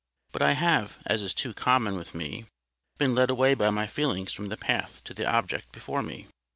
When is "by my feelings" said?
3.53-4.33